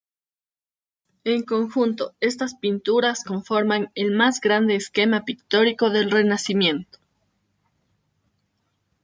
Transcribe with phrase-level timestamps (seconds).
[1.33, 6.97] En conjunto, estas pinturas conforman el más grande esquema pictórico del Renacimiento.